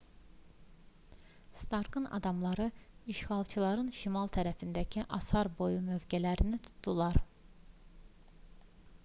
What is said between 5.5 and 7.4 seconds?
boyu mövqelərini tutdular